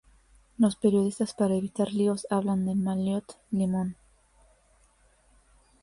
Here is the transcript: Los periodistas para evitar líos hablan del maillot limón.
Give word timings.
Los 0.57 0.77
periodistas 0.77 1.35
para 1.35 1.53
evitar 1.53 1.93
líos 1.93 2.25
hablan 2.31 2.65
del 2.65 2.77
maillot 2.79 3.37
limón. 3.51 3.95